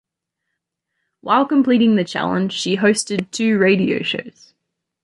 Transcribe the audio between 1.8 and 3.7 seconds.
the challenge she hosted two